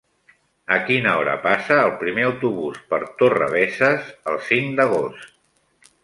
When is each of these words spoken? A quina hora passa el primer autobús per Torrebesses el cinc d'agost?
A 0.75 0.77
quina 0.85 1.11
hora 1.17 1.33
passa 1.41 1.75
el 1.81 1.91
primer 2.03 2.23
autobús 2.29 2.79
per 2.93 2.99
Torrebesses 3.19 4.09
el 4.33 4.39
cinc 4.47 4.73
d'agost? 4.81 5.91